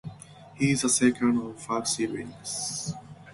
He 0.55 0.71
is 0.71 0.81
the 0.81 0.89
second 0.89 1.37
of 1.39 1.59
five 1.61 1.87
siblings. 1.87 2.91